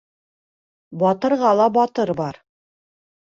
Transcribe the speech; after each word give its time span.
Батырға 1.03 1.51
ла 1.59 1.67
батыр 1.75 2.13
бар. 2.21 2.39